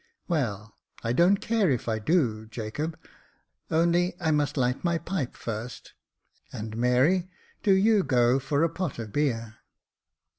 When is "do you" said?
7.61-8.01